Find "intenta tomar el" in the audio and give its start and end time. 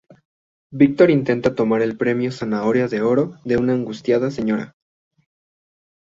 1.11-1.95